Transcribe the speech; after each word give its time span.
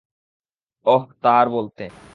অহ, 0.85 1.03
তা 1.21 1.31
আর 1.39 1.47
বলতে! 1.49 1.83